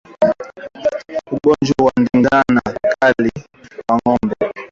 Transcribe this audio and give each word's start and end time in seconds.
Ugonjwa 1.35 1.79
wa 1.85 1.91
ndigana 2.01 2.61
kali 2.99 3.31
kwa 3.85 3.95
ngombe 3.99 4.33